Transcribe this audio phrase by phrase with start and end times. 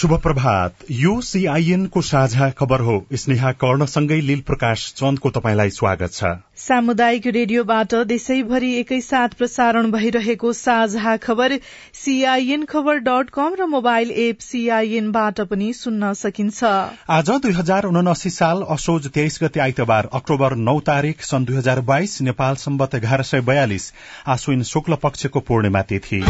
[0.00, 6.12] शुभ प्रभात यो सीआईएन को साझा खबर हो। स्नेहा कर्णसँगै लील प्रकाश चन्दको तपाईँलाई स्वागत
[6.12, 11.56] छ। सामुदायिक रेडियोबाट देशैभरि एकैसाथ प्रसारण भइरहेको साझा खबर
[11.94, 16.64] सीआईएन खबर डट कम र मोबाइल एप सीआईएनबाट पनि सुन्न सकिन्छ।
[17.10, 21.80] आज दुई हजार उनासी साल असोज तेइस गते आइतबार अक्टोबर नौ तारीक सन् दुई हजार
[21.92, 23.92] बाइस नेपाल सम्बत एघार सय बयालिस
[24.28, 26.24] आश्विन शुक्ल पक्षको पूर्णिमा तिथि।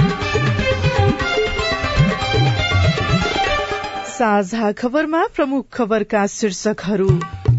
[4.20, 7.08] साझा खबरमा प्रमुख खबरका शीर्षकहरू।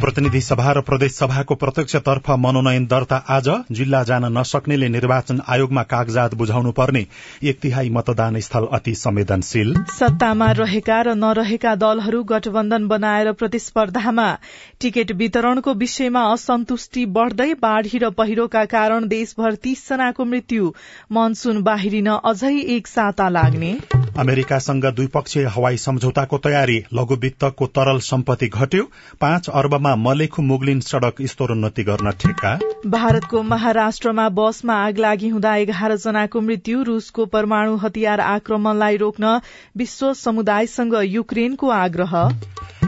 [0.02, 6.34] प्रतिनिधि सभा र प्रदेश सभाको प्रत्यक्षतर्फ मनोनयन दर्ता आज जिल्ला जान नसक्नेले निर्वाचन आयोगमा कागजात
[6.34, 7.06] बुझाउनु पर्ने।
[7.44, 14.38] एक तिहाई मतदान स्थल अति संवेदनशील। सत्तामा रहेका र नरहेका दलहरू गठबन्धन बनाएर प्रतिस्पर्धामा।
[14.82, 20.74] टिकट वितरणको विषयमा असन्तुष्टि बढ़दै बाढ़ी र पहिरोका कारण देशभर तीस जनाको मृत्यु।
[21.12, 23.78] मनसून बाहिरिन अझै एक साता लाग्ने।
[24.20, 28.84] अमेरिकासँग द्विपक्षीय हवाई सम्झौताको तयारी लघु वित्तको तरल सम्पत्ति घट्यो
[29.22, 32.54] पाँच अर्बमा मलेखु मुगलिन सड़क स्तरोन्नति गर्न ठेक्का
[32.88, 39.40] भारतको महाराष्ट्रमा बसमा आग लागि हुँदा एघार जनाको मृत्यु रूसको परमाणु हतियार आक्रमणलाई रोक्न
[39.78, 42.16] विश्व समुदायसँग युक्रेनको आग्रह।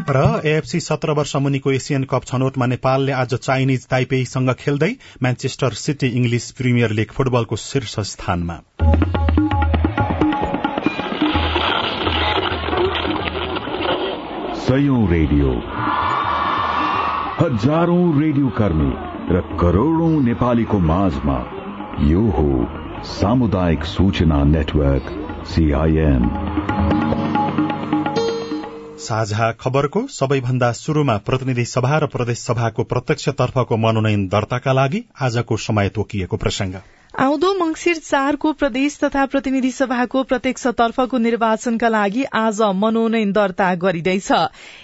[0.10, 6.08] र एएफसी सत्र वर्ष मुनिको एसियन कप छनौटमा नेपालले आज चाइनिज ताइपेईसँग खेल्दै Manchester City
[6.08, 8.60] English Premier League फुटबलको शीर्ष स्थानमा।
[14.64, 15.50] सयौं रेडियो।
[17.40, 18.92] हजारौं रेडियो कर्मी
[19.30, 21.36] र करोड़ौं नेपालीको माझमा
[22.04, 22.46] यो हो
[23.06, 25.12] सामुदायिक सूचना नेटवर्क
[25.48, 26.30] सीआईएन
[29.00, 35.90] साझा खबरको सबैभन्दा शुरूमा प्रतिनिधि सभा र प्रदेश सभाको प्रत्यक्षतर्फको मनोनयन दर्ताका लागि आजको समय
[35.90, 36.76] तोकिएको प्रसंग
[37.14, 44.32] आउँदो मंगिर चारको प्रदेश तथा प्रतिनिधि सभाको प्रत्यक्षतर्फको निर्वाचनका लागि आज मनोनयन दर्ता गरिँदैछ।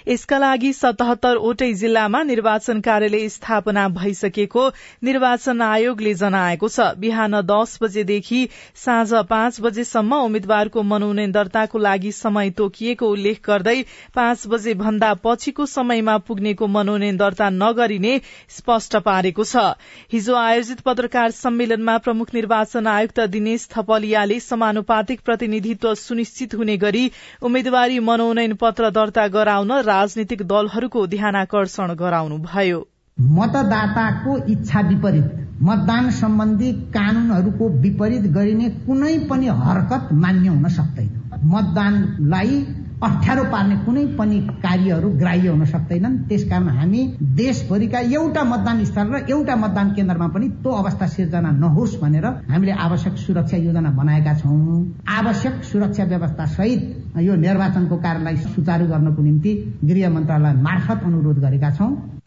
[0.08, 4.68] यसका लागि सतहत्तरवटै जिल्लामा निर्वाचन कार्यालय स्थापना भइसकेको
[5.02, 12.50] निर्वाचन आयोगले जनाएको छ। बिहान दस बजेदेखि साँझ पाँच बजेसम्म उम्मेद्वारको मनोनयन दर्ताको लागि समय
[12.54, 13.76] तोकिएको उल्लेख गर्दै
[14.14, 18.14] पाँच बजे भन्दा पछिको समयमा पुग्नेको मनोनयन दर्ता नगरिने
[18.54, 19.66] स्पष्ट पारेको छ।
[20.12, 27.04] हिजो आयोजित पत्रकार सम्मेलनमा प्रमुख निर्वाचन आयुक्त दिनेश थपलियाले समानुपातिक प्रतिनिधित्व सुनिश्चित हुने गरी
[27.42, 32.80] उम्मेद्वारी मनोनयन पत्र दर्ता गराउन राजनीतिक दलहरूको ध्यानाकर्षण गराउनुभयो।
[33.18, 35.28] मतदाताको इच्छा विपरीत
[35.62, 41.08] मतदान सम्बन्धी कानूनहरूको विपरीत गरिने कुनै पनि हरकत मान्य हुन सक्दैन।
[41.46, 42.62] मतदानलाई
[43.02, 47.00] अप्ठ्यारो पार्ने कुनै पनि कार्यहरू ग्राह्य हुन सक्दैनन्। त्यसकारण हामी
[47.38, 52.72] देशभरिका एउटा मतदान स्थल र एउटा मतदान केन्द्रमा पनि त्यो अवस्था सिर्जना नहोस् भनेर हामीले
[52.86, 56.80] आवश्यक सुरक्षा योजना बनाएका छौँ। आवश्यक सुरक्षा व्यवस्था सहित
[57.24, 59.52] यो निर्वाचनको कार्यलाई सुचारू गर्नको निम्ति
[59.84, 62.19] गृह मन्त्रालय मार्फत अनुरोध गरेका छौँ।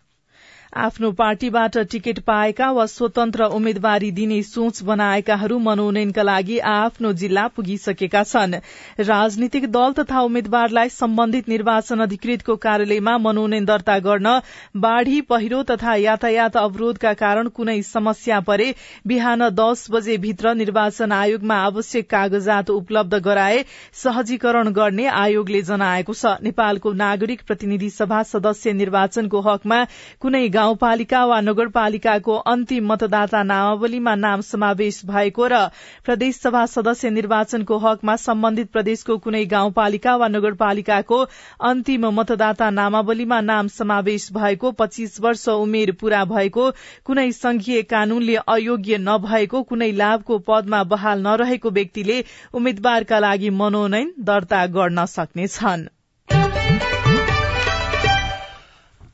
[0.73, 8.23] आफ्नो पार्टीबाट टिकट पाएका वा स्वतन्त्र उम्मेद्वारी दिने सोच बनाएकाहरू मनोनयनका लागि आफ्नो जिल्ला पुगिसकेका
[8.23, 8.55] छन्।
[9.01, 14.39] राजनीतिक दल तथा उम्मेद्वारलाई सम्बन्धित निर्वाचन अधिकृतको कार्यालयमा मनोनयन दर्ता गर्न
[14.77, 18.73] बाढ़ी पहिरो तथा यातायात अवरोधका कारण कुनै समस्या परे
[19.07, 23.63] बिहान दस बजे भित्र निर्वाचन आयोगमा आवश्यक कागजात उपलब्ध गराए
[23.93, 29.83] सहजीकरण गर्ने आयोगले जनाएको छ। नेपालको नागरिक प्रतिनिधि सभा सदस्य निर्वाचनको हकमा
[30.21, 35.57] कुनै गाउँपालिका वा नगरपालिकाको अन्तिम मतदाता नामावलीमा नाम समावेश भएको र
[36.05, 41.17] प्रदेशसभा सदस्य निर्वाचनको हकमा सम्बन्धित प्रदेशको कुनै गाउँपालिका वा नगरपालिकाको
[41.63, 46.69] अन्तिम मतदाता नामावलीमा नाम समावेश भएको पच्चीस वर्ष उमेर पूरा भएको
[47.05, 52.23] कुनै संघीय कानूनले अयोग्य नभएको कुनै लाभको पदमा बहाल नरहेको व्यक्तिले
[52.53, 55.85] उम्मेद्वारका लागि मनोनयन दर्ता गर्न सक्नेछन्।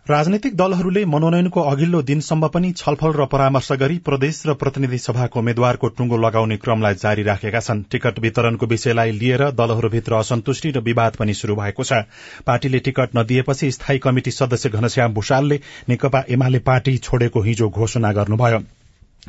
[0.10, 5.90] राजनैतिक दलहरूले मनोनयनको अघिल्लो दिनसम्म पनि छलफल र परामर्श गरी प्रदेश र प्रतिनिधि सभाको उम्मेद्वारको
[5.98, 11.34] टुंगो लगाउने क्रमलाई जारी राखेका छन्। टिकट वितरणको विषयलाई लिएर दलहरूभित्र असन्तुष्टि र विवाद पनि
[11.34, 12.02] शुरू भएको छ।
[12.42, 18.66] पार्टीले टिकट नदिएपछि स्थायी कमिटी सदस्य घनश्याम भूषालले नेकपा एमाले पार्टी छोडेको हिजो घोषणा गर्नुभयो।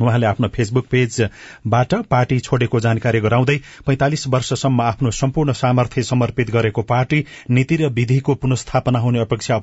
[0.00, 3.56] उहाँले आफ्नो फेसबुक पेजबाट पार्टी छोडेको जानकारी गराउँदै
[3.86, 9.60] पैंतालिस वर्षसम्म आफ्नो सम्पूर्ण सामर्थ्य समर्पित गरेको पार्टी नीति र विधिको पुनस्थापना हुने अपेक्षा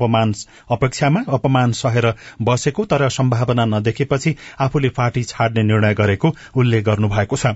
[0.72, 7.48] अपेक्षामा अपमान सहेर बसेको तर सम्भावना नदेखेपछि आफूले पार्टी छाड्ने निर्णय गरेको उल्लेख गर्नुभएको छ।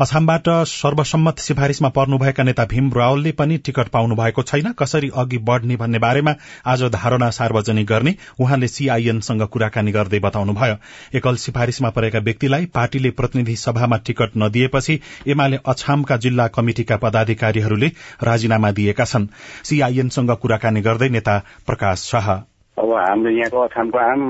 [0.00, 5.76] असमबाट सर्वसम्मत सिफारिशमा पर्नुभएका नेता भीम रावलले पनि टिकट पाउनु भएको छैन। कसरी अघि बढ़ने
[5.76, 6.34] भन्ने बारेमा
[6.66, 10.76] आज धारणा सार्वजनिक गर्ने उहाँले सीआईएनसँग कुराकानी गर्दै बताउनुभयो।
[11.14, 17.92] एकल सिफारिशमा परेका व्यक्तिलाई पार्टीले प्रतिनिधि सभामा टिकट नदिएपछि एमाले अछामका जिल्ला कमिटिका पदाधिकारीहरूले
[18.22, 19.30] राजीनामा दिएका छन्।
[19.64, 22.36] सीआईएनसँग कुराकानी गर्दै नेता प्रकाश शाह।
[22.76, 24.22] अब हाम्रो यहाँको अछामको आम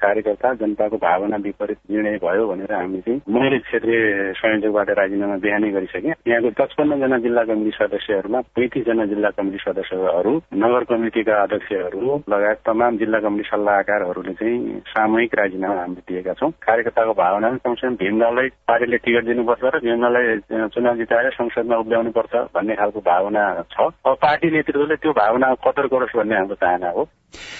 [0.00, 6.14] कार्यकर्ता जनताको भावना विपरीत निर्णय भयो भनेर हामी चाहिँ मैले क्षेत्रीय संयोजकबाट राजीनामा बिहानै गरिसकेँ।
[6.28, 13.18] यहाँको पचपन्नजना जिल्ला कमिटी सदस्यहरूमा पैँतिसजना जिल्ला कमिटी सदस्यहरू नगर कमिटिका अध्यक्षहरू लगायत तमाम जिल्ला
[13.20, 19.64] कमिटी सल्लाहकारहरूले चाहिँ सामूहिक राजीनामा हामीले दिएका छौँ। कार्यकर्ताको भावना कमसेकम भीमलाललाई पार्टीले टिकट दिनुपर्छ
[19.76, 25.12] र भीमलाललाई चुनाव जिताएर संसदमा उभ्याउनु पर्छ भन्ने खालको भावना छ। अब पार्टी नेतृत्वले त्यो
[25.12, 27.08] भावना कदर गरोस् भन्ने हाम्रो चाहना हो।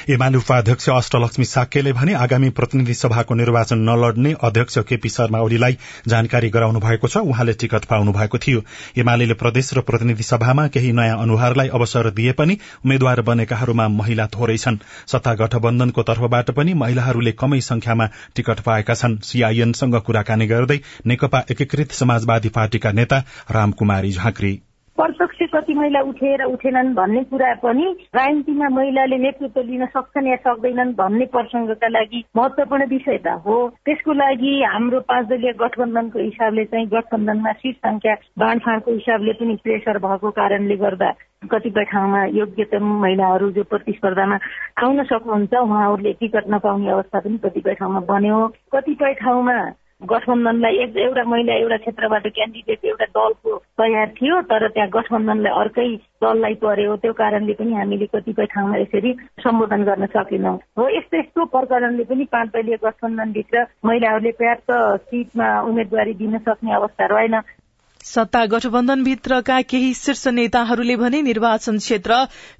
[0.09, 5.77] एमाले उपाध्यक्ष अष्टलक्ष्मी साक्यले भने आगामी प्रतिनिधि सभाको निर्वाचन नलड्ने अध्यक्ष केपी शर्मा ओलीलाई
[6.09, 8.63] जानकारी गराउनु भएको छ। उहाँले टिकट पाउनु भएको थियो।
[8.99, 14.57] एमाले प्रदेश र प्रतिनिधि सभामा केही नयाँ अनुहारलाई अवसर दिए पनि उम्मेद्वार बनेकाहरूमा महिला थोरै
[14.57, 21.45] छन्। सत्ता गठबन्धनको तर्फबाट पनि महिलाहरूले कमै संख्यामा टिकट पाएका छन्। सीआईएनसँग कुराकानी गर्दै नेकपा
[21.51, 23.19] एकीकृत समाजवादी पार्टीका नेता
[23.51, 24.55] रामकुमारी झाँक्री।
[24.97, 30.93] प्रत्यक्ष कति महिला उठेर उठेनन् भन्ने कुरा पनि राजनीतिमा महिलाले नेतृत्व लिन सक्छन् या सक्दैनन्
[31.01, 36.87] भन्ने प्रसङ्गका लागि महत्वपूर्ण विषय त हो। त्यसको लागि हाम्रो पाँच दलीय गठबन्धनको हिसाबले चाहिँ
[36.89, 41.11] गठबन्धनमा सिट संख्या बाँडफाँडको हिसाबले पनि प्रेसर भएको कारणले गर्दा
[41.53, 44.37] कतिपय ठाउँमा योग्यतम महिलाहरू जो प्रतिस्पर्धामा
[44.83, 49.59] आउन सक्नुहुन्छ उहाँहरूले टिकट नपाउने अवस्था पनि कतिपय ठाउँमा बन्यो। कतिपय ठाउँमा
[50.03, 55.87] गठबन्धनलाई एउटा महिला एउटा क्षेत्रबाट क्यान्डिडेट एउटा दलको तयार थियो तर त्यहाँ गठबन्धनलाई अर्कै
[56.23, 61.45] दललाई पर्यो त्यो कारणले पनि हामीले कतिपय ठाउँमा यसरी सम्बोधन गर्न सकेनौँ। हो यस्तो यस्तो
[61.57, 64.71] प्रकरणले पनि पाँच दलीय गठबन्धनभित्र महिलाहरूले पर्याप्त
[65.09, 67.41] सिटमा उम्मेदवारी दिन सक्ने अवस्था रहेन।
[68.07, 72.19] सत्ता गठबन्धनभित्रका केही शीर्ष नेताहरूले भने निर्वाचन क्षेत्र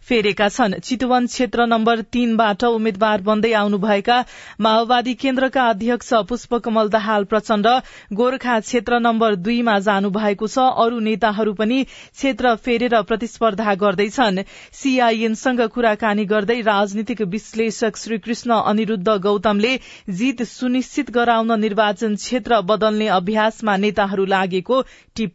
[0.09, 4.17] फेरेका छन्। चितवन क्षेत्र नम्बर तीनबाट उम्मेद्वार बन्दै आउनुभएका
[4.61, 7.67] माओवादी केन्द्रका अध्यक्ष पुष्पकमल दाहाल प्रचण्ड
[8.13, 14.43] गोर्खा क्षेत्र नम्बर दुईमा जानु भएको छ। अरू नेताहरू पनि क्षेत्र फेरेर प्रतिस्पर्धा गर्दैछन्।
[14.75, 19.73] सीआईएनसँग कुराकानी गर्दै राजनीतिक विश्लेषक श्रीकृष्ण अनिरूद्ध गौतमले
[20.17, 24.83] जीत सुनिश्चित गराउन निर्वाचन क्षेत्र बदल्ने अभ्यासमा नेताहरू लागेको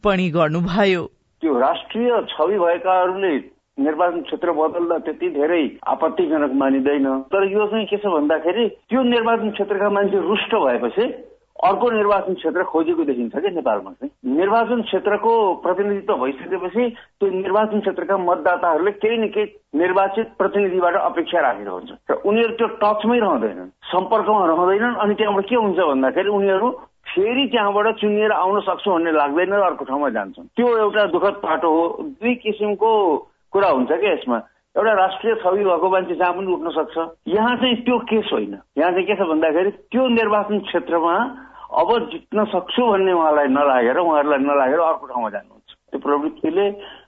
[0.01, 1.03] टिप्पणी गर्नुभयो।
[1.41, 3.33] त्यो राष्ट्रिय छवि भएकाहरूले
[3.85, 5.63] निर्वाचन क्षेत्र बदल्दा त्यति धेरै
[5.93, 11.05] आपत्तिजनक मानिँदैन। तर यो चाहिँ के छ भन्दाखेरि त्यो निर्वाचन क्षेत्रका मान्छे रुष्ट भएपछि
[11.61, 16.83] अर्को निर्वाचन क्षेत्र खोजेको देखिन्छ क्या नेपालमा चाहिँ। निर्वाचन क्षेत्रको प्रतिनिधित्व भइसकेपछि
[17.21, 19.45] त्यो निर्वाचन क्षेत्रका मतदाताहरूले केही न केही
[19.77, 25.55] निर्वाचित प्रतिनिधिबाट अपेक्षा राखेको हुन्छ। र उनीहरू त्यो टचमै रहँदैनन् सम्पर्कमा रहँदैनन् अनि त्यहाँबाट के
[25.55, 26.69] हुन्छ भन्दाखेरि उनीहरू
[27.11, 31.69] फेरि त्यहाँबाट चुनिएर आउन सक्छु भन्ने लाग्दैन र अर्को ठाउँमा जान्छन्। त्यो एउटा दुःखद पाटो
[31.69, 31.83] हो।
[32.21, 32.91] दुई किसिमको
[33.53, 34.37] कुरा हुन्छ क्या यसमा।
[34.75, 36.97] एउटा राष्ट्रिय छवि भएको मान्छे जहाँ पनि उठ्न सक्छ।
[37.27, 41.15] यहाँ चाहिँ त्यो केस होइन। यहाँ चाहिँ के छ भन्दाखेरि त्यो निर्वाचन क्षेत्रमा
[41.71, 46.65] अब जित्न सक्छु भन्ने उहाँलाई नलागेर उहाँहरूलाई नलागेर अर्को ठाउँमा जानुहुन्छ। त्यो प्रवृत्तिले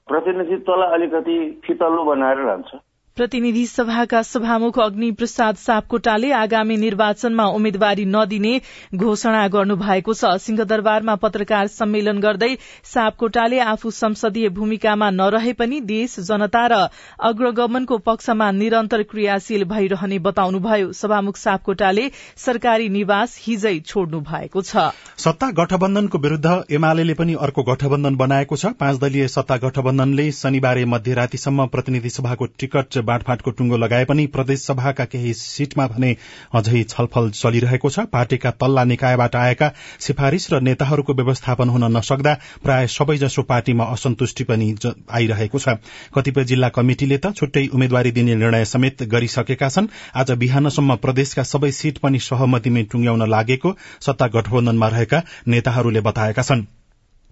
[0.08, 2.72] प्रतिनिधित्वलाई अलिकति फितलो बनाएर लान्छ।
[3.18, 8.54] प्रतिनिधि सभाका सभामुख अग्नि प्रसाद सापकोटाले आगामी निर्वाचनमा उम्मेद्वारी नदिने
[8.96, 12.50] घोषणा गर्नु भएको छ। सिंहदरबारमा पत्रकार सम्मेलन गर्दै
[12.84, 16.80] सापकोटाले आफू संसदीय भूमिकामा नरहे पनि देश जनता र
[17.22, 24.90] अग्रगमनको पक्षमा निरन्तर क्रियाशील भइरहने बताउनुभयो। सभामुख सापकोटाले सरकारी निवास हिजै छोड्नु भएको छ।
[25.20, 31.70] सत्ता गठबन्धनको विरूद्ध एमाले पनि अर्को गठबन्धन बनाएको छ। पाँच दलीय सत्ता गठबन्धनले शनिबार मध्यरातीसम्म
[31.70, 36.16] प्रतिनिधि सभाको टिकट बाँडफाँटको टुङ्गो लगाए पनि प्रदेश सभाका केही सीटमा भने
[36.54, 42.34] अझै छलफल चलिरहेको छ। पार्टीका तल्ला निकायबाट आएका सिफारिश र नेताहरूको व्यवस्थापन हुन नसक्दा
[42.64, 44.68] प्राय सबैजसो पार्टीमा असन्तुष्टि पनि
[45.12, 45.78] आइरहेको छ।
[46.14, 51.72] कतिपय जिल्ला कमिटिले त छुट्टै उम्मेद्वारी दिने निर्णय समेत गरिसकेका छन्। आज बिहानसम्म प्रदेशका सबै
[51.74, 56.83] सीट पनि सहमतिमै टुंग्याउन लागेको सत्ता गठबन्धनमा रहेका नेताहरूले बताएका छनृ।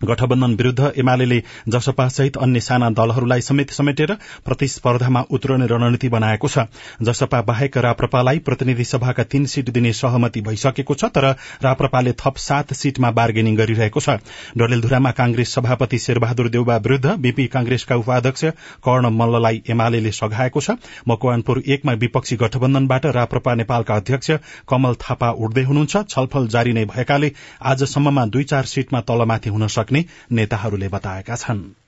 [0.03, 4.13] गठबन्धन विरूद्ध एमाले जसपा सहित अन्य साना दलहरूलाई समेत समेटेर
[4.45, 6.65] प्रतिस्पर्धामा उत्रने रणनीति बनाएको छ।
[7.01, 11.25] जसपा बाहेक राप्रपालाई प्रतिनिधि सभाका तीन सीट दिने सहमति भइसकेको छ तर
[11.63, 14.17] राप्रपाले थप सात सीटमा बार्गेनिङ गरिरहेको छ।
[14.57, 18.45] डडेलधुरामा कांग्रेस सभापति शेरबहादुर देउबा विरूद्ध बीपी कांग्रेसका उपाध्यक्ष
[18.83, 20.77] कर्ण मल्ललाई एमाले सघाएको छ।
[21.07, 24.31] मकवानपुर एकमा विपक्षी गठबन्धनबाट राप्रपा नेपालका अध्यक्ष
[24.67, 27.31] कमल थापा उठ्दै हुनुहुन्छ। छलफल जारी नै भएकाले
[27.67, 31.81] आजसम्ममा दुई चार सीटमा तलमाथि हुन सक्छ सक्ने नेताहरूले बताएका छनृ।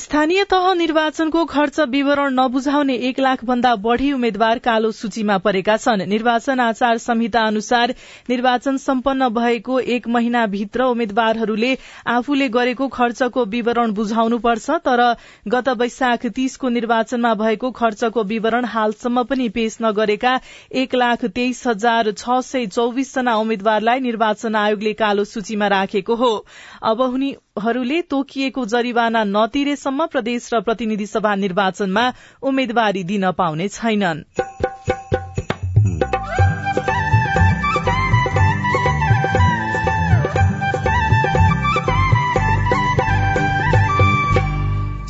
[0.00, 6.02] स्थानीय तह निर्वाचनको खर्च विवरण नबुझाउने एक लाख भन्दा बढ़ी उम्मेद्वार कालो सूचीमा परेका छन्।
[6.08, 7.94] निर्वाचन आचार संहिता अनुसार
[8.30, 11.76] निर्वाचन सम्पन्न भएको एक महिनाभित्र उम्मेद्वारहरूले
[12.06, 15.02] आफूले गरेको खर्चको विवरण बुझाउनुपर्छ तर
[15.48, 20.38] गत वैशाख तीसको निर्वाचनमा भएको खर्चको विवरण हालसम्म पनि पेश नगरेका
[20.74, 26.32] एक लाख तेइस हजार छ सय चौविस जना उम्मेद्वारलाई निर्वाचन आयोगले कालो सूचीमा राखेको हो।
[26.82, 27.02] अब
[27.56, 32.04] उनीहरूले तोकिएको जरिवाना नतिरेसम्म प्रदेश र प्रतिनिधि सभा निर्वाचनमा
[32.42, 34.24] उम्मेद्वारी दिन पाउने छैनन्।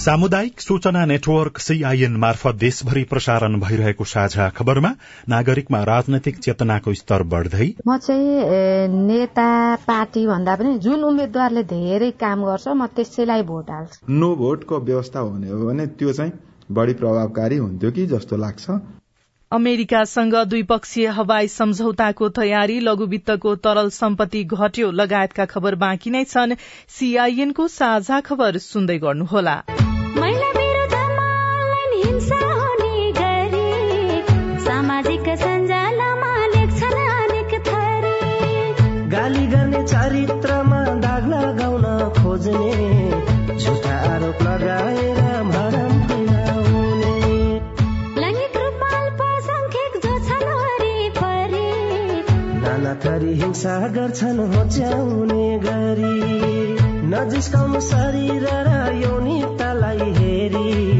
[0.01, 4.91] सामुदायिक सूचना नेटवर्क सीआईएन मार्फत देशभरि प्रसारण भइरहेको साझा खबरमा
[5.29, 9.49] नागरिकमा राजनैतिक चेतनाको स्तर बढ़दै म चाहिँ नेता
[9.85, 15.21] पार्टी भन्दा पनि जुन उम्मेद्वारले धेरै काम गर्छ म त्यसैलाई भोट हाल्छु। नो भोटको व्यवस्था
[15.21, 16.33] हुने हो भने त्यो चाहिँ
[16.73, 18.79] बढ़ी प्रभावकारी हुन्थ्यो कि जस्तो लाग्छ।
[19.53, 26.57] अमेरिकासँग द्विपक्षीय हवाई सम्झौताको तयारी लघुवित्तको तरल सम्पत्ति घट्यो लगायतका खबर बाँकी नै छन्।
[26.97, 29.59] सीआईएनको साझा खबर सुन्दै गर्नुहोला।
[39.13, 41.85] गाली गर्ने चरित्रमा दाग लगाउन
[42.23, 45.21] खोज्ने झुटा आरोप लगाएर
[53.05, 56.19] थरी हिंसा गर्छन् होच्याउने गरी।
[57.09, 58.71] नजिस्काउनु शरीर र
[59.03, 61.00] यौनिकतालाई हेरी।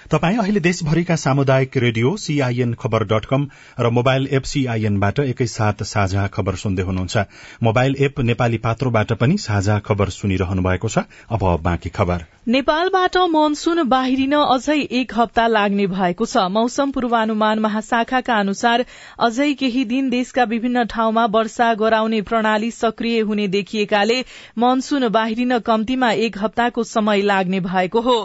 [0.11, 3.47] तपाई अहिले देशभरिका सामुदायिक radio CIN Khabar dot com
[3.79, 7.17] र मोबाइल एप सीआईएनबाट एकैसाथ साझा खबर सुन्दै हुनुहुन्छ।
[7.63, 13.81] मोबाइल एप नेपाली पात्रोबाट पनि साझा खबर सुनिरहनु भएको छ। अब बाँकी खबर। नेपालबाट मनसून
[13.87, 18.83] बाहिरिन अझै एक हप्ता लाग्ने भएको छ। मौसम पूर्वानुमान महाशाखाका अनुसार
[19.19, 24.17] अझै केही दिन देशका विभिन्न ठाउँमा वर्षा गराउने प्रणाली सक्रिय हुने देखिएकाले
[24.57, 28.17] मनसून बाहिरिन कम्तीमा एक हप्ताको समय लाग्ने भएको हो।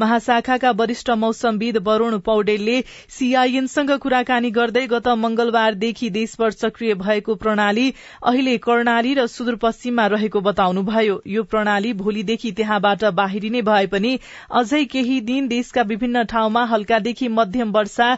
[0.00, 7.90] महाशाखाका वरिष्ठ मौसमविद वरूण पौडेलले सीआईएनसँग कुराकानी गर्दै गत मंगलबारदेखि देशभर सक्रिय भएको प्रणाली
[8.22, 14.16] अहिले कर्णाली र सुदूरपश्चिममा रहेको बताउनुभयो। यो प्रणाली भोलिदेखि त्यहाँबाट बाहिरिने भए पनि
[14.54, 18.08] अझै केही दिन देशका विभिन्न ठाउँमा हल्कादेखि मध्यम वर्षा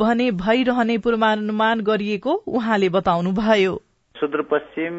[0.00, 3.78] भने भइरहने पूर्वानुमान गरिएको उहाँले बताउनुभयो।
[4.14, 4.94] सुदूरपश्चिम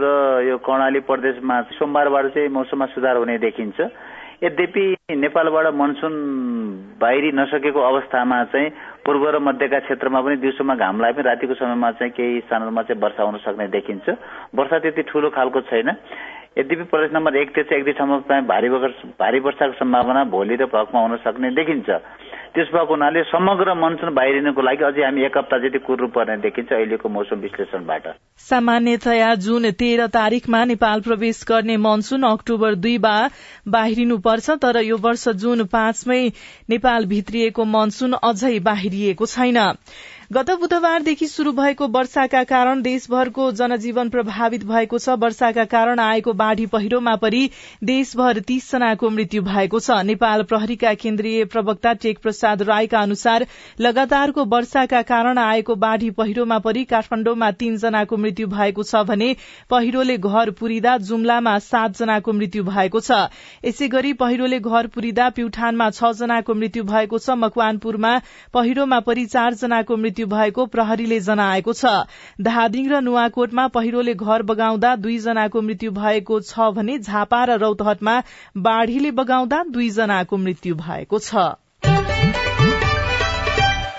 [0.00, 0.06] र
[0.42, 3.80] यो कर्णाली प्रदेशमा सोमबारबाट चाहिँ मौसममा सुधार हुने देखिन्छ।
[4.42, 6.14] यद्यपि नेपालबाट मनसुन
[7.00, 8.70] बाहिरी नसकेको अवस्थामा चाहिँ
[9.06, 13.02] पूर्व र मध्यका क्षेत्रमा पनि दिउँसोमा घाम लागे पनि रातिको समयमा चाहिँ केही स्थानहरूमा चाहिँ
[13.02, 14.06] वर्षा हुन सक्ने देखिन्छ।
[14.54, 15.88] वर्षा त्यति ठूलो खालको छैन।
[16.56, 18.68] यद्यपि प्रदेश नम्बर एक त्यसै एक दुई ठाउँमा भारी
[19.20, 21.88] भारी वर्षाको सम्भावना भोलि र भकमा हुन सक्ने देखिन्छ।
[22.54, 26.72] त्यस भएको हुनाले समग्र मनसुन बाहिरिनको लागि अझै हामी एक हप्ता जति कुर्नु पर्ने देखिन्छ
[26.72, 28.04] अहिलेको मौसम विश्लेषणबाट।
[28.48, 33.16] सामान्यतया जुन तेह्र तारीकमा नेपाल प्रवेश गर्ने मनसून अक्टोबर दुईमा
[33.68, 36.20] बाहिरिनुपर्छ तर यो वर्ष जुन पाँचमै
[36.70, 39.58] नेपाल भित्रिएको मनसून अझै बाहिरिएको छैन।
[40.30, 46.66] गत बुधबारदेखि शुरू भएको वर्षाका कारण देशभरको जनजीवन प्रभावित भएको छ। वर्षाका कारण आएको बाढ़ी
[46.66, 47.40] पहिरोमा परि
[47.82, 53.46] देशभर तीस जनाको मृत्यु भएको छ। नेपाल प्रहरीका केन्द्रीय प्रवक्ता टेक प्रसाद राईका अनुसार
[53.80, 59.34] लगातारको वर्षाका कारण आएको बाढ़ी पहिरोमा परि काठमाण्डुमा तीन जनाको मृत्यु भएको छ भने
[59.70, 63.22] पहिरोले घर पुरिँदा जुम्लामा सात जनाको मृत्यु भएको छ।
[63.64, 68.14] यसै गरी पहिरोले घर पुरिँदा प्युठानमा छ जनाको मृत्यु भएको छ। मकवानपुरमा
[68.52, 71.90] पहिरोमा परि चार जनाको मृत्यु मृत्यु भएको प्रहरीले जनाएको छ।
[72.42, 78.16] धादिङ र नुवाकोटमा पहिरोले घर बगाउँदा दुईजनाको मृत्यु भएको छ भने झापा र रौतहटमा
[78.58, 82.17] बाढ़ीले बगाउँदा दुईजनाको मृत्यु भएको छ।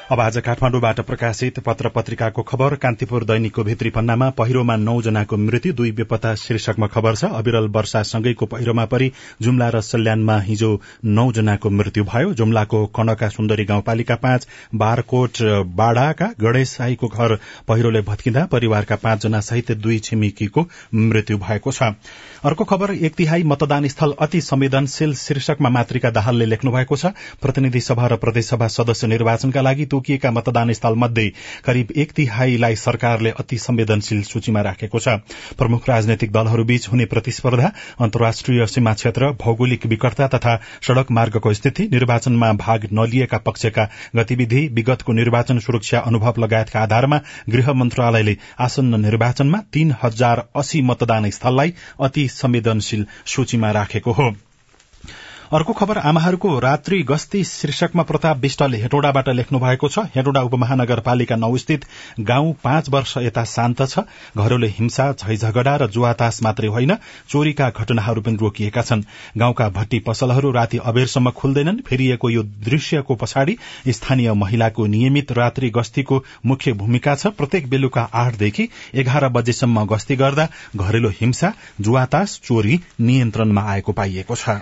[0.10, 5.92] अब आज काठमाडौँबाट प्रकाशित पत्र पत्रिकाको खबर कान्तिपुर दैनिकको भित्री पन्नामा पहिरोमा नौजनाको मृत्यु दुई
[5.92, 9.12] बेपत्ता शीर्षकमा खबर छ। अविरल वर्षासँगैको पहिरोमा परि
[9.42, 10.70] जुम्ला र सल्यानमा हिजो
[11.06, 15.42] नौजनाको मृत्यु भयो। जुम्लाको कणका सुन्दरी गाउँपालिका पाँच बारकोट
[15.78, 17.36] बाडाका गणेश साईको घर
[17.68, 21.94] पहिरोले भत्किँदा परिवारका पाँचजना सहित दुई छिमेकीको मृत्यु भएको छ।
[22.44, 27.82] अर्को खबर एक तिहाई मतदान स्थल अति संवेदनशील शीर्षकमा मातृका दाहालले लेख्नु भएको छ। प्रतिनिधि
[27.84, 31.28] सभा र प्रदेशसभा सदस्य निर्वाचनका लागि तोकिएका मतदान स्थल मध्ये
[31.66, 35.20] करिब एक तिहाईलाई सरकारले अति संवेदनशील सूचीमा राखेको छ।
[35.60, 40.56] प्रमुख राजनैतिक दलहरूबीच हुने प्रतिस्पर्धा अन्तर्राष्ट्रिय सीमा क्षेत्र भौगोलिक विकटता तथा
[40.88, 47.74] सड़क मार्गको स्थिति निर्वाचनमा भाग नलिएका पक्षका गतिविधि विगतको निर्वाचन सुरक्षा अनुभव लगायतका आधारमा गृह
[47.74, 54.36] मन्त्रालयले आसन्न निर्वाचनमा तीन हजार अस्सी मतदान स्थललाई अति संवेदनशील सूचीमा राखेको हो।
[55.52, 61.58] अर्को खबर आमाहरूको रात्रि गस्ती शीर्षकमा प्रताप विष्टले हेटौडाबाट लेख्नु भएको छ। हेटौडा उपमहानगरपालिका नौ
[61.58, 61.86] स्थित
[62.22, 64.00] गाउँ पाँच वर्ष यता शान्त छ।
[64.38, 66.94] घरौले हिंसा झैझगडा र जुवातास मात्रै होइन
[67.30, 69.02] चोरीका घटनाहरू पनि रोकिएका छन्।
[69.38, 73.58] गाउँका भट्टी पसलहरू राति अबेरसम्म खुल्दैनन्। फेरिएको यो दृश्यको पछाडि
[73.90, 80.48] स्थानीय महिलाको नियमित रात्रि गस्तीको मुख्य भूमिका छ। प्रत्येक बेलुका आठदेखि एघार बजेसम्म गस्ती गर्दा
[80.78, 84.62] घरेलु हिंसा जुवातास चोरी नियन्त्रणमा आएको पाइएको छ।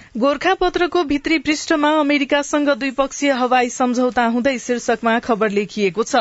[0.77, 6.15] पत्रको भित्री पृष्ठमा अमेरिकासँग द्विपक्षीय हवाई सम्झौता हुँदै शीर्षकमा खबर लेखिएको छ।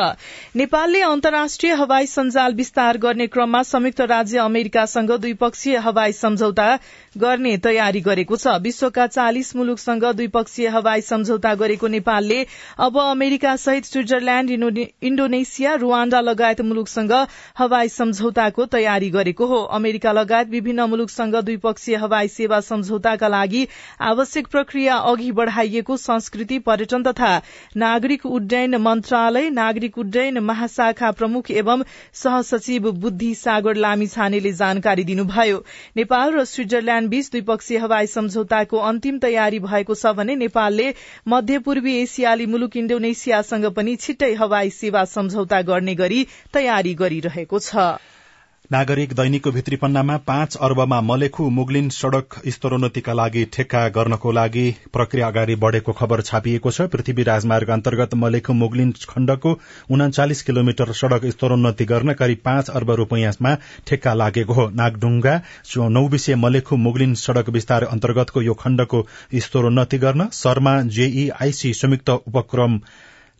[0.57, 6.69] नेपालले अन्तर्राष्ट्रिय हवाई सञ्जाल विस्तार गर्ने क्रममा संयुक्त राज्य अमेरिकासँग द्विपक्षीय हवाई सम्झौता
[7.17, 12.41] गर्ने तयारी गरेको छ। विश्वका चालिस मुलुकसँग द्विपक्षीय हवाई सम्झौता गरेको नेपालले
[12.79, 17.13] अब अमेरिका सहित स्विजरल्याण्ड इण्डोनेसिया रुवाण्डा लगायत मुलुकसँग
[17.57, 23.65] हवाई सम्झौताको तयारी गरेको हो। अमेरिका लगायत विभिन्न मुलुकसँग द्विपक्षीय हवाई सेवा सम्झौताका लागि
[24.01, 27.31] आवश्यक प्रक्रिया अघि बढ़ाइएको संस्कृति पर्यटन तथा
[27.77, 35.63] नागरिक उड्डयन मन्त्रालय नागरिक उड्डयन महाशाखा प्रमुख एवं सहसचिव बुद्धि सागर लामिछानेले जानकारी दिनुभयो।
[35.97, 40.93] नेपाल र स्विजरल्याण्ड बीच द्विपक्षीय हवाई सम्झौताको अन्तिम तयारी भएको छ भने नेपालले
[41.27, 47.89] मध्यपूर्वी एसियाली मुलुक इण्डोनेसियासँग पनि छिट्टै हवाई सेवा सम्झौता गर्ने गरी तयारी गरिरहेको छ।
[48.71, 55.27] नागरिक दैनिकको भित्री पन्नामा पाँच अर्बमा मलेखु मुगलिन सड़क स्तरोन्नतिका लागि ठेक्का गर्नको लागि प्रक्रिया
[55.27, 59.57] अगाडि बढ़ेको खबर छापिएको छ। पृथ्वी राजमार्ग अन्तर्गत मलेखु मुगलिन खण्डको
[59.91, 63.55] उनाचालिस किलोमिटर सड़क स्तरोन्नति गर्न करिब पाँच अर्ब रूपियाँमा
[63.87, 65.41] ठेक्का लागेको हो। नागढुङ्गा
[65.89, 69.05] नौविसे मलेखु मुगलिन सड़क विस्तार अन्तर्गतको यो खण्डको
[69.37, 72.79] स्तरोन्नति गर्न शर्मा जेईआईसी संयुक्त उपक्रम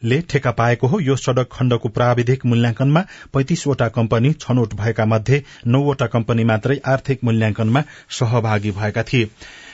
[0.04, 3.02] ले ठेका पाएको हो। यो सड़क खण्डको प्राविधिक मूल्याङ्कनमा
[3.34, 9.30] पैंतिसवटा कम्पनी छनौट भएका मध्ये नौवटा कम्पनी मात्रै आर्थिक मूल्याङ्कनमा सहभागी भएका थिए।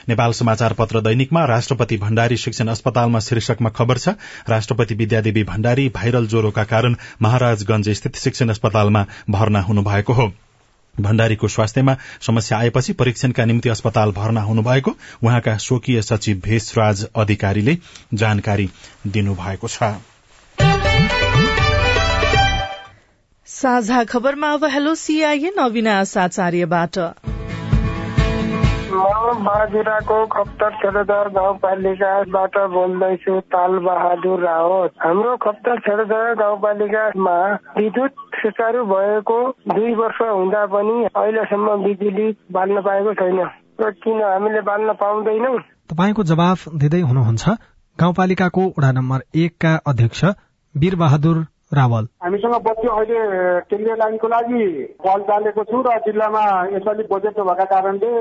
[0.10, 4.10] नेपाल समाचार पत्र दैनिकमा राष्ट्रपति भण्डारी शिक्षण अस्पतालमा शीर्षकमा खबर छ
[4.50, 10.32] राष्ट्रपति विद्यादेवी भण्डारी भाइरल ज्वरोका कारण महाराजगंज स्थित शिक्षण अस्पतालमा भर्ना हुनुभएको हो।
[10.96, 17.78] भण्डारीको स्वास्थ्यमा समस्या आएपछि परीक्षणका निम्ति अस्पताल भर्ना हुनुभएको उहाँका स्वकीय सचिव भेषराज अधिकारीले
[18.14, 18.70] जानकारी
[19.08, 19.84] दिनुभएको छ।
[23.64, 26.98] साझा खबरमा अब हेलो सीआईएन अविनाश आचार्यबाट।
[28.94, 37.38] म बाजुराको खप्तर छेडदार गाउँपालिकाबाट बोल्दैछु ताल बहादुर रावत। हाम्रो खप्तर छेडदार गाउँपालिकामा
[37.78, 43.40] विद्युत सुचारू भएको दुई वर्ष हुँदा पनि अहिलेसम्म बिजुली बाल्न पाएको छैन।
[43.82, 45.58] र किन हामीले बाल्न पाउँदैनौँ?
[45.90, 47.58] तपाईँको जवाफ दिँदै हुनुहुन्छ
[48.00, 50.24] गाउँपालिकाको वडा नम्बर एकका अध्यक्ष
[50.76, 51.44] वीरबहादुर
[51.74, 53.20] रावल। हामीसँग बत्ती अहिले
[53.70, 54.64] केन्द्रीय लाइनको लागि
[55.06, 58.12] कल चालेको छु र जिल्लामा यसपालि बजेट नभएका कारणले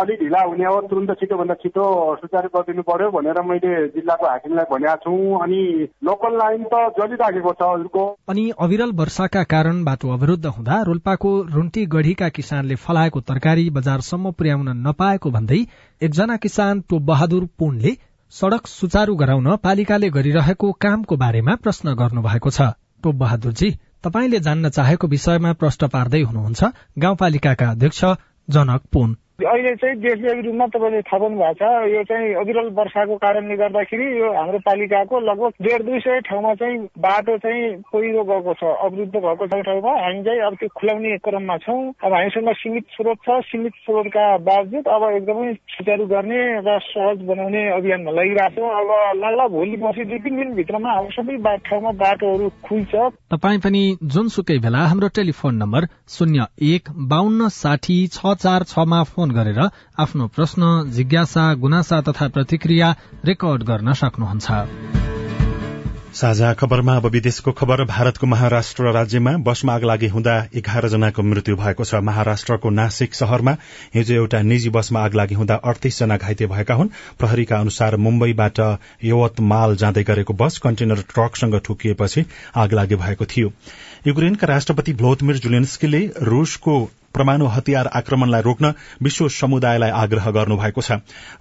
[0.00, 1.84] अलि ढिला हुने हो तुरन्त छिटोभन्दा छिटो
[2.20, 5.60] सुचारू गरिदिनु पर्यो भनेर मैले जिल्लाको हाकिमलाई भनेको छु। अनि
[6.04, 11.86] लोकल लाइन त जलिराखेको छ हजुरको। अनि अविरल वर्षाका कारण बाटो अवरुद्ध हुँदा रोल्पाको रुन्टी
[11.94, 15.60] गढीका किसानले फलाएको तरकारी बजारसम्म पुर्याउन नपाएको भन्दै
[16.00, 17.92] एकजना किसान टो बहादुर पुनले
[18.32, 22.62] सड़क सुचारू गराउन पालिकाले गरिरहेको कामको बारेमा प्रश्न गर्नु भएको छ।
[23.02, 23.70] टोप बहादुरजी
[24.02, 26.64] तपाईँले जान्न चाहेको विषयमा प्रश्न पार्दै हुनुहुन्छ।
[26.98, 28.04] गाउँपालिकाका अध्यक्ष
[28.48, 33.16] जनक पुन। अहिले चाहिँ देशव्यापी रूपमा तपाईँले थाहा पाउनु भएको छ यो चाहिँ अविरल वर्षाको
[33.24, 38.54] कारणले गर्दाखेरि यो हाम्रो पालिकाको लगभग डेढ दुई सय ठाउँमा चाहिँ बाटो चाहिँ पहिरो गएको
[38.54, 42.84] छ अवरुद्ध भएको छ ठाउँमा। हामी चाहिँ अब त्यो खुलाउने क्रममा छौँ। अब हामीसँग सीमित
[42.94, 48.70] स्रोत छ। सीमित स्रोतका बावजुद अब एकदमै सुचारू गर्ने र सहज बनाउने अभियानमा लागिरहेको छौँ।
[48.80, 48.88] अब
[49.22, 52.92] लाग्ला भोलि पर्सि दुई तिन दिनभित्रमा अब सबै ठाउँमा बाटोहरू खुल्छ।
[53.32, 59.29] तपाईँ पनि जुनसुकै बेला हाम्रो टेलिफोन नम्बर शून्य एक बान्न साठी छ चार छमा फोन
[59.32, 59.60] गरेर
[59.98, 64.48] आफ्नो प्रश्न जिज्ञासा गुनासा तथा प्रतिक्रिया रेकर्ड गर्न सक्नुहुन्छ।
[66.10, 71.56] साझा खबरमा अब विदेशको खबर। भारतको महाराष्ट्र राज्यमा बसमा आग लागि हुँदा एघार जनाको मृत्यु
[71.56, 73.56] भएको छ। महाराष्ट्रको नासिक शहरमा
[73.94, 76.88] हिजो एउटा निजी बसमा आग लागि हुँदा अडतीस जना घाइते भएका हुन्।
[77.18, 78.58] प्रहरीका अनुसार मुम्बईबाट
[79.04, 83.52] यवतमाल जाँदै गरेको बस कन्टेनर ट्रकसँग ठोकिएपछि आग लागि भएको थियो।
[84.06, 86.74] युक्रेनका राष्ट्रपति भ्लोदमिर जुलेन्स्कीले रूसको
[87.14, 90.92] परमाणु हतियार आक्रमणलाई रोक्न विश्व समुदायलाई आग्रह गर्नुभएको छ।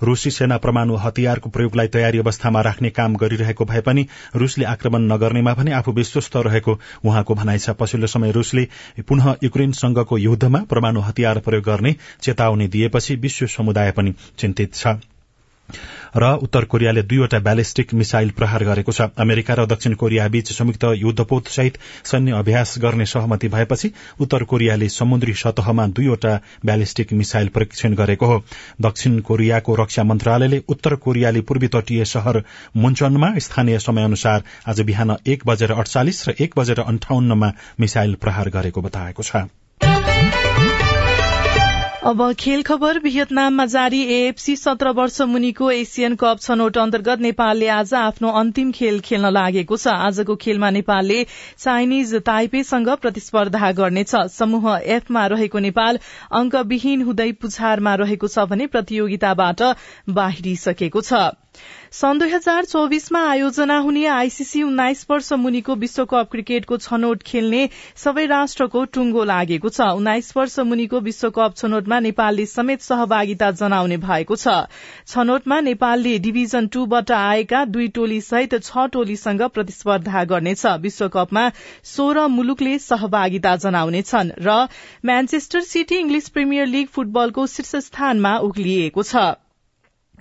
[0.04, 5.54] रूसी सेना परमाणु हतियारको प्रयोगलाई तयारी अवस्थामा राख्ने काम गरिरहेको भए पनि रूसले आक्रमण नगर्नेमा
[5.54, 8.68] भने आफू विश्वस्त रहेको उहाँको भनाइ छ। पछिल्लो समय रूसले
[9.08, 14.98] पुनः युक्रेनसँगको युद्धमा परमाणु हतियार प्रयोग गर्ने चेतावनी दिएपछि विश्व समुदाय पनि चिन्तित छ।
[16.18, 20.84] र उत्तर कोरियाले दुईवटा ब्यालिस्टिक मिसाइल प्रहार गरेको छ। अमेरिका र दक्षिण कोरिया बीच संयुक्त
[20.98, 27.94] युद्धपोत सहित सैन्य अभ्यास गर्ने सहमति भएपछि उत्तर कोरियाले समुद्री सतहमा दुईवटा ब्यालिस्टिक मिसाइल परीक्षण
[27.96, 28.44] गरेको हो।
[28.82, 32.44] दक्षिण कोरियाको रक्षा मन्त्रालयले उत्तर कोरियाली पूर्वी तटीय शहर
[32.78, 38.50] मुन्चनमा स्थानीय समय अनुसार आज बिहान एक बजेर अडचालिस र एक बजेर अन्ठाउन्नमा मिसाइल प्रहार
[38.50, 39.46] गरेको बताएको छ।
[42.08, 47.94] अब खेल खबर भियतनाममा जारी एएफसी सत्र वर्ष मुनिको एसियन कप छनौट अन्तर्गत नेपालले आज
[47.94, 51.18] आफ्नो अन्तिम खेल खेल्न लागेको छ। आजको खेलमा नेपालले
[51.58, 56.00] चाइनिज ताइपेसँग प्रतिस्पर्धा गर्नेछ। समूह एफमा रहेको नेपाल
[56.42, 59.62] अंकविहीन हुँदै पुछारमा रहेको छ भने प्रतियोगिताबाट
[60.22, 61.24] बाहिरिसकेको छ।
[61.92, 67.62] सन् दुई हजार चौविसमा आयोजना हुने आईसीसी उन्नाइस वर्ष मुनिको विश्वकप क्रिकेटको छनौट खेल्ने
[67.98, 74.36] सबै राष्ट्रको टुंगो लागेको छ। उन्नाइस वर्ष मुनिको विश्वकप छनौटमा नेपालले समेत सहभागिता जनाउने भएको
[74.36, 74.54] छ।
[75.08, 81.50] छनौटमा नेपालले डिभिजन टूबाट आएका दुई टोली सहित छ टोलीसँग प्रतिस्पर्धा गर्नेछ। विश्वकपमा
[81.96, 84.62] सोह्र मुलुकले सहभागिता जनाउनेछन् र
[85.06, 89.49] Manchester City English Premier League फुटबलको शीर्ष स्थानमा उक्लिएको छ।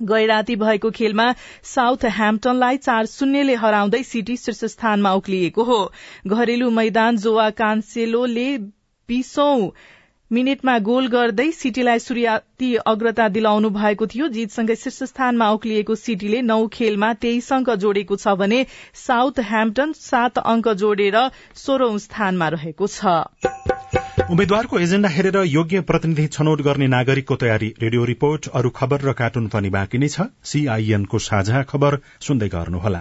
[0.03, 1.27] गैराती भएको खेलमा
[1.65, 5.81] साउथ ह्याम्पटनलाई चार शून्यले हराउँदै सिटी शीर्ष स्थानमा उक्लिएको हो।
[6.27, 8.51] घरेलु मैदान जोवा कान्सेलोले
[9.09, 9.71] बीसौं
[10.31, 16.61] मिनटमा गोल गर्दै सिटीलाई शुरूआती अग्रता दिलाउनु भएको थियो। जीतसँगै शीर्ष स्थानमा उक्लिएको सिटीले नौ
[16.69, 18.61] खेलमा तेइस अंक जोडेको छ भने
[19.07, 21.19] साउथ ह्याम्पटन सात अंक जोडेर
[21.57, 23.78] सोह्रौं स्थानमा रहेको छ।
[24.31, 29.47] उम्मेद्वारको एजेण्डा हेरेर योग्य प्रतिनिधि छनौट गर्ने नागरिकको तयारी। रेडियो रिपोर्ट अरू खबर र कार्टुन
[29.49, 33.01] पनि बाँकी नै छ। सीआईएनको साझा खबर सुन्दै गर्नुहोला।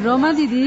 [0.00, 0.66] रोमा दिदी।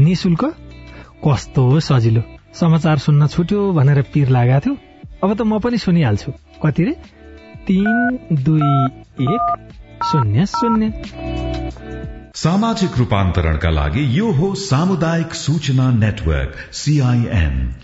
[0.00, 0.44] निशुल्क
[1.28, 2.22] कस्तो सजिलो।
[2.54, 4.76] समाचार सुन्न छुट्यो भनेर पिर लागेको थियो।
[5.24, 6.92] अब त म पनि सुनिहाल्छु। कति रे?
[7.66, 8.72] तीन दुई
[9.24, 9.44] एक
[10.04, 10.92] शून्य शून्य।
[12.34, 17.74] सामाजिक रूपान्तरणका लागि यो हो सामुदायिक सूचना नेटवर्क सीआईएन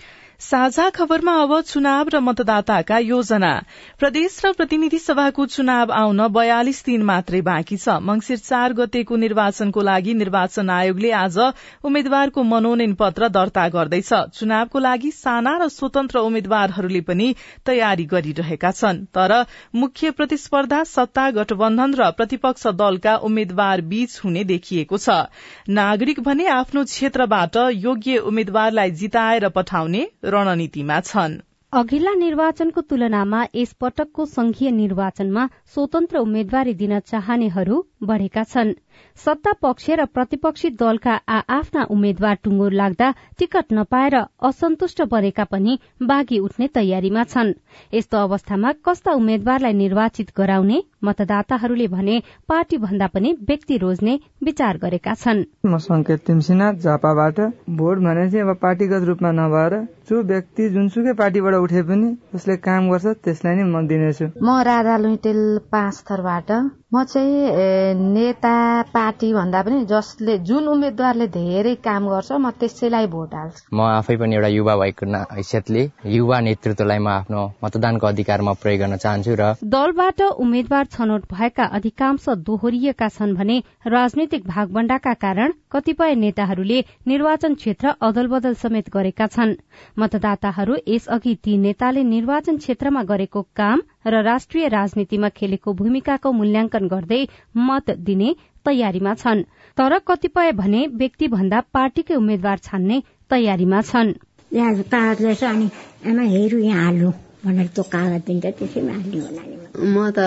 [0.40, 3.52] साझा खबरमा अब चुनाव र मतदाताका योजना।
[4.00, 9.80] प्रदेश र प्रतिनिधि सभाको चुनाव आउन बयालिस दिन मात्रै बाँकी छ। मंगिर चार गतेको निर्वाचनको
[9.80, 11.36] लागि निर्वाचन आयोगले आज
[11.84, 17.28] उम्मेद्वारको मनोनयन पत्र दर्ता गर्दैछ। चुनावको लागि साना र स्वतन्त्र उम्मेद्वारहरूले पनि
[17.66, 19.44] तयारी गरिरहेका छन्। तर
[19.76, 25.20] मुख्य प्रतिस्पर्धा सत्ता गठबन्धन र प्रतिपक्ष दलका उम्मेद्वार बीच हुने देखिएको छ।
[25.68, 31.38] नागरिक भने आफ्नो क्षेत्रबाट योग्य उम्मेद्वारलाई जिताएर पठाउने रणनीतिमा छन्।
[31.72, 38.72] अघिल्ला निर्वाचनको तुलनामा यस पटकको संघीय निर्वाचनमा स्वतन्त्र उम्मेद्वारी दिन चाहनेहरू बढ़ेका छन्।
[39.16, 44.14] सत्ता पक्ष र प्रतिपक्षी दलका आ आफ्ना उम्मेद्वार टुङ्गो लाग्दा टिकट नपाएर
[44.48, 47.52] असन्तुष्ट बनेका पनि बाघी उठ्ने तयारीमा छन्।
[47.94, 52.16] यस्तो अवस्थामा कस्ता उम्मेद्वारलाई निर्वाचित गराउने मतदाताहरूले भने
[52.48, 57.40] पार्टी भन्दा पनि व्यक्ति रोज्ने विचार गरेका छन्। म संकेत तिमसिना झापाबाट
[57.76, 59.78] भोट भने चाहिँ अब पार्टीगत रूपमा नभएर
[60.10, 64.96] जो व्यक्ति जुनसुकै पार्टीबाट उठे पनि जसले काम गर्छ त्यसलाई नै म दिनेछु। म राधा
[64.96, 65.40] लुइटेल
[65.72, 66.50] पाँच थरबाट
[66.92, 68.52] म चाहिँ नेता
[68.94, 74.16] पार्टी भन्दा पनि जसले जुन उम्मेद्वारले धेरै काम गर्छ म त्यसैलाई भोट हाल्छु। म आफै
[74.18, 79.42] पनि एउटा युवा भएको हैसियतले युवा नेतृत्वलाई म आफ्नो मतदानको अधिकारमा प्रयोग गर्न चाहन्छु र
[79.62, 87.94] दलबाट उम्मेद्वार छनौट भएका अधिकांश दोहोरिएका छन् भने राजनैतिक भागबण्डाका कारण कतिपय नेताहरूले निर्वाचन क्षेत्र
[88.02, 89.54] अदल बदल समेत गरेका छन्।
[89.94, 97.22] मतदाताहरू यसअघि ती नेताले निर्वाचन क्षेत्रमा गरेको काम र राष्ट्रिय राजनीतिमा खेलेको भूमिकाको मूल्याङ्कन गर्दै
[97.68, 98.34] मत दिने
[98.66, 99.42] तयारीमा छन्।
[99.78, 104.12] तर कतिपय भने व्यक्ति भन्दा पार्टीकै उम्मेद्वार छान्ने तयारीमा छन्।
[104.52, 105.66] यहाँ कागज रहेछ अनि
[106.10, 107.10] आमा हेरु यहाँ हाल्नु
[107.44, 109.42] भनेर त्यो कागज दिन्छ त्यसैमा हाल्ने होला
[109.80, 110.18] म त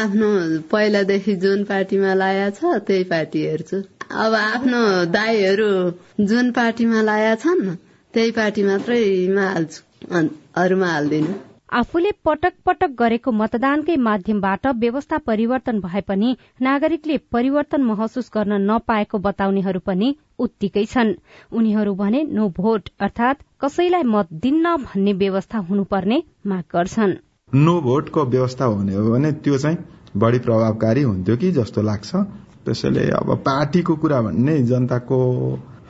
[0.00, 0.28] आफ्नो
[0.72, 3.78] पहिलादेखि जुन पार्टीमा लाया छ त्यही पार्टी हेर्छु।
[4.24, 4.80] अब आफ्नो
[5.14, 5.70] दाईहरू
[6.30, 7.62] जुन पार्टीमा लाया छन्
[8.14, 9.80] त्यही पार्टी मात्रैमा हाल्छु।
[10.62, 11.34] अरूमा हाल्दिनँ।
[11.70, 16.30] आफूले पटक पटक गरेको मतदानकै माध्यमबाट व्यवस्था परिवर्तन भए पनि
[16.60, 21.14] नागरिकले परिवर्तन महसुस गर्न नपाएको बताउनेहरू पनि उत्तिकै छन्।
[21.52, 27.14] उनीहरू भने नो भोट अर्थात कसैलाई मत दिन्न भन्ने व्यवस्था हुनुपर्ने माग गर्छन्
[27.52, 29.78] नो भोटको व्यवस्था हुने हो भने त्यो चाहिँ
[30.16, 32.10] बढी प्रभावकारी हुन्थ्यो कि जस्तो लाग्छ।
[32.64, 35.18] त्यसैले अब पार्टीको कुरा भन्ने जनताको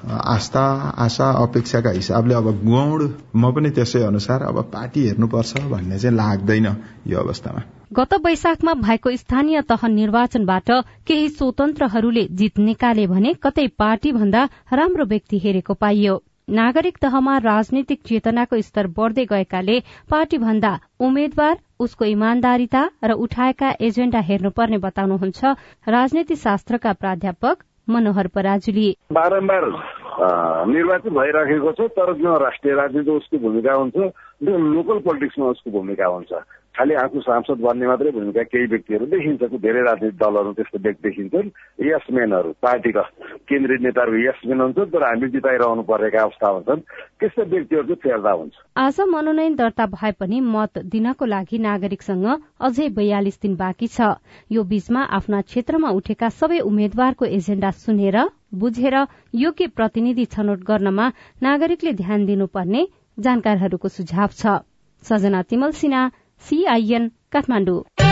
[0.08, 0.62] आस्था
[0.98, 6.66] आशा अपेक्षाका हिसाबले अब गौण म पनि त्यसै अनुसार अब पार्टी हेर्नुपर्छ भन्ने चाहिँ लाग्दैन
[7.06, 10.70] यो अवस्थामा। गत वैशाखमा भएको स्थानीय तह निर्वाचनबाट
[11.06, 18.00] केही स्वतन्त्रहरूले जित निकाले भने कतै पार्टी भन्दा राम्रो व्यक्ति हेरेको पाइयो। नागरिक तहमा राजनीतिक
[18.06, 19.78] चेतनाको स्तर बढ़दै गएकाले
[20.10, 25.44] पार्टी भन्दा उम्मेद्वार उसको इमान्दारिता र उठाएका एजेण्डा हेर्नुपर्ने बताउनुहुन्छ
[25.88, 33.74] राजनीति शास्त्रका प्राध्यापक मनोहर पराजुली। बारम्बार। निर्वाचित भइराखेको छ तर जुन राष्ट्रिय राजनीति उसको भूमिका
[33.74, 33.96] हुन्छ
[34.42, 36.32] लोकल पोलिटिक्समा उसको भूमिका हुन्छ।
[36.76, 41.48] खालि आफू सांसद बन्ने मात्रै भूमिका केही व्यक्तिहरू देखिन्छ धेरै राजनीतिक दलहरू त्यस्तो व्यक्ति देखिन्छन्।
[41.82, 43.02] यसम्यानहरू पार्टीका
[43.48, 46.80] केन्द्रीय नेताहरू यसम्यान हुन्छ तर हामी जिताइरहनु परेका अवस्था हुन्छन्।
[47.20, 52.26] त्यस्तो व्यक्तिहरू चाहिँ फेर्दा हुन्छ। आज मनोनयन दर्ता भए पनि मत दिनको लागि नागरिकसँग
[52.60, 54.20] अझै बयालिस दिन बाँकी छ।
[54.52, 58.16] यो बीचमा आफ्ना क्षेत्रमा उठेका सबै उम्मेद्वारको एजेण्डा सुनेर
[58.52, 58.94] बुझेर
[59.34, 61.06] योग्य प्रतिनिधि छनौट गर्नमा
[61.42, 62.86] नागरिकले ध्यान दिनुपर्ने
[63.18, 64.58] जानकारहरूको सुझाव छ।
[65.02, 66.08] Sajana Timalsina
[66.42, 68.09] CIN Kathmandu.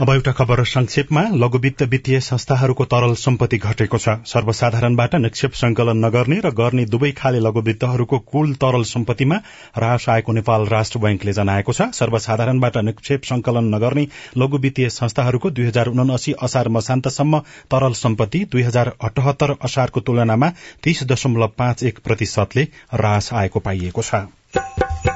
[0.00, 6.40] अब एउटा खबर संक्षेपमा लघुवित्त वित्तीय संस्थाहरूको तरल सम्पत्ति घटेको छ। सर्वसाधारणबाट निक्षेप संकलन नगर्ने
[6.44, 9.36] र गर्ने दुवै खाले लघुवित्तहरूको कुल तरल सम्पत्तिमा
[9.76, 14.06] ह्रास आएको नेपाल राष्ट्र बैंकले जनाएको छ। सर्वसाधारणबाट निक्षेप संकलन नगर्ने
[14.36, 17.38] लघु वित्तीय संस्थाहरूको दुई हजार उनासी असार मसान्तसम्म
[17.72, 20.52] तरल सम्पत्ति दुई हजार अठहत्तर असारको तुलनामा
[20.84, 25.15] तीस दशमलव पाँच एक प्रतिशतले ह्रास आएको पाइएको छ।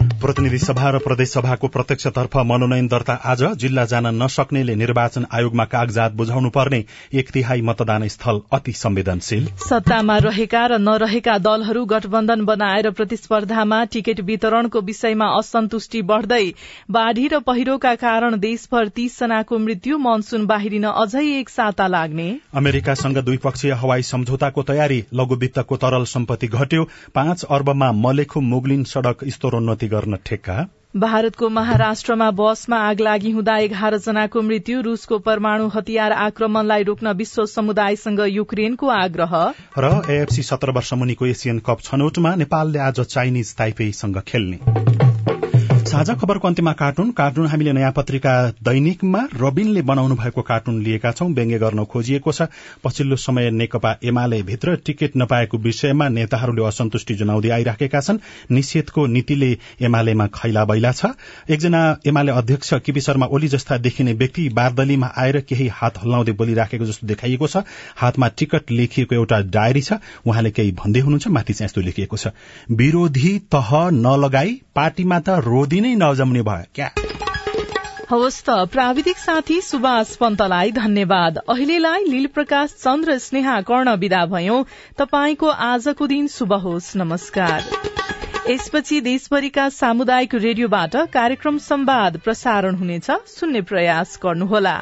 [0.21, 6.11] प्रतिनिधि सभा र प्रदेश सभाको प्रत्यक्षतर्फ मनोनयन दर्ता आज जिल्ला जान नसक्नेले निर्वाचन आयोगमा कागजात
[6.13, 12.89] बुझाउनु पर्ने एक तिहाई मतदान स्थल अति संवेदनशील। सत्तामा रहेका र नरहेका दलहरू गठबन्धन बनाएर
[12.91, 16.45] प्रतिस्पर्धामा टिकट वितरणको विषयमा असन्तुष्टि बढ़दै
[16.91, 23.17] बाढ़ी र पहिरोका कारण देशभर तीस जनाको मृत्यु मनसून बाहिरिन अझै एक साता लाग्ने। अमेरिकासँग
[23.21, 30.09] द्विपक्षीय हवाई सम्झौताको तयारी लघुवित्तको तरल सम्पत्ति घट्यो पाँच अर्बमा मलेखु मुगलिन सड़क स्तरोन्नति गर्न
[30.15, 37.11] ठेक्का भारतको महाराष्ट्रमा बसमा आग लागि हुँदा एघार जनाको मृत्यु रूसको परमाणु हतियार आक्रमणलाई रोक्न
[37.11, 43.55] विश्व समुदायसँग युक्रेनको आग्रह। र एएफसी सत्र वर्ष मुनिको एसियन कप छनौटमा नेपालले आज चाइनिज
[43.55, 45.10] ताइपेईसँग खेल्ने।
[45.81, 48.31] साझा खबरको अन्त्यमा कार्टुन। कार्टुन हामीले नयाँ पत्रिका
[48.63, 52.47] दैनिकमा रबिनले बनाउनु भएको कार्टुन लिएका छौं। व्यङ्ग्य गर्न खोजिएको छ।
[52.83, 58.19] पछिल्लो समय नेकपा एमाले भित्र टिकट नपाएको विषयमा नेताहरूले असन्तुष्टि जनाउँदै आइराखेका छन्।
[58.51, 61.11] निषेधको नीतिले एमालेमा खैला बैला छ।
[61.49, 66.85] एकजना एमाले अध्यक्ष केपी शर्मा ओली जस्ता देखिने व्यक्ति बारदलीमा आएर केही हात हल्लाउँदै बोलिराखेको
[66.85, 67.63] जस्तो देखाइएको छ।
[67.97, 72.27] हातमा टिकट लेखिएको एउटा डायरी छ। उहाँले केही भन्दै हुनुहुन्छ। माथि चाहिँ यस्तो लेखिएको छ।
[72.71, 76.91] विरोधी तह नलगाई पार्टीमा त रोदी नै नजम्ने भयो क्या?
[78.11, 84.67] हवस् त प्राविधिक साथी सुभाष पन्तलाई धन्यवाद। अहिलेलाई लील प्रकाश चन्द्र स्नेहा कर्ण विदा भयो।
[84.97, 87.63] तपाईँको आजको दिन शुभ होस् नमस्कार।
[88.49, 94.81] यसपछि देशभरिका सामुदायिक रेडियोबाट कार्यक्रम संवाद प्रसारण हुनेछ। सुन्ने प्रयास गर्नुहोला।